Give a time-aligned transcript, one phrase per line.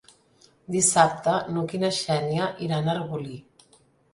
[0.75, 3.39] Dissabte n'Hug i na Xènia iran a Arbolí.